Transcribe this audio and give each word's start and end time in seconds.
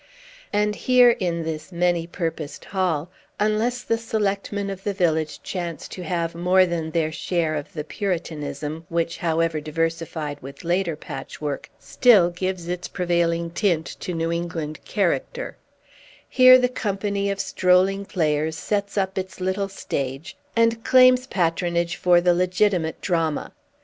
And 0.51 0.73
here, 0.73 1.11
in 1.19 1.43
this 1.43 1.71
many 1.71 2.07
purposed 2.07 2.65
hall 2.65 3.11
(unless 3.39 3.83
the 3.83 3.99
selectmen 3.99 4.71
of 4.71 4.83
the 4.83 4.95
village 4.95 5.43
chance 5.43 5.87
to 5.89 6.01
have 6.01 6.33
more 6.33 6.65
than 6.65 6.89
their 6.89 7.11
share 7.11 7.53
of 7.53 7.73
the 7.73 7.83
Puritanism, 7.83 8.83
which, 8.89 9.17
however 9.19 9.61
diversified 9.61 10.41
with 10.41 10.63
later 10.63 10.95
patchwork, 10.95 11.69
still 11.79 12.31
gives 12.31 12.67
its 12.67 12.87
prevailing 12.87 13.51
tint 13.51 13.85
to 13.99 14.15
New 14.15 14.31
England 14.31 14.83
character), 14.85 15.55
here 16.27 16.57
the 16.57 16.67
company 16.67 17.29
of 17.29 17.39
strolling 17.39 18.03
players 18.03 18.57
sets 18.57 18.97
up 18.97 19.19
its 19.19 19.39
little 19.39 19.69
stage, 19.69 20.35
and 20.55 20.83
claims 20.83 21.27
patronage 21.27 21.95
for 21.95 22.19
the 22.21 22.33
legitimate 22.33 22.99
drama. 23.01 23.53